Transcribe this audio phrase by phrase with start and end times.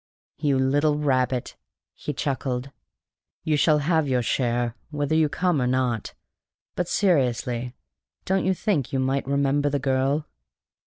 [0.39, 1.55] "You little rabbit!"
[1.93, 2.71] he chuckled.
[3.43, 6.15] "You shall have your share, whether you come or not;
[6.75, 7.75] but, seriously,
[8.25, 10.25] don't you think you might remember the girl?"